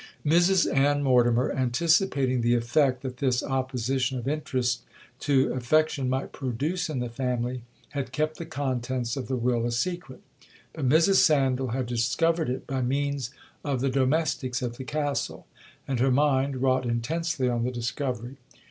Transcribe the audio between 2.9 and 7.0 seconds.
that this opposition of interest to affection might produce in